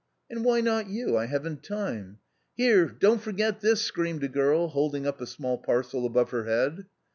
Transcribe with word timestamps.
"And 0.31 0.43
why 0.43 0.61
not 0.61 0.89
you? 0.89 1.15
I 1.15 1.27
haven't 1.27 1.61
time!"" 1.63 2.17
Here, 2.57 2.87
don't 2.87 3.21
forget 3.21 3.59
this," 3.59 3.83
screamed 3.83 4.23
a 4.23 4.29
girl, 4.29 4.69
holding 4.69 5.05
up 5.05 5.21
a 5.21 5.27
small 5.27 5.59
parcel 5.59 6.07
above 6.07 6.31
her 6.31 6.45
head. 6.45 6.87